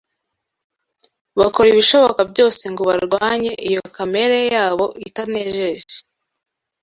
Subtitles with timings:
[1.39, 5.95] bakora ibishoboka byose ngo barwanye iyo kamere yabo itanejeje